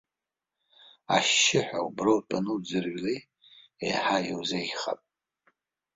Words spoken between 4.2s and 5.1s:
иузеиӷьхап!